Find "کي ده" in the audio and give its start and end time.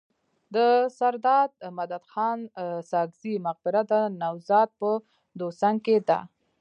5.85-6.19